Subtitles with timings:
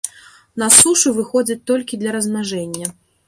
[0.63, 2.87] На сушу выходзяць толькі для размнажэння.